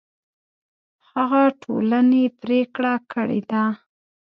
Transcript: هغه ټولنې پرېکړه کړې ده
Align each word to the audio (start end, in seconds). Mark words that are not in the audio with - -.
هغه 1.11 1.43
ټولنې 1.63 2.23
پرېکړه 2.41 2.93
کړې 3.11 3.39
ده 3.51 3.63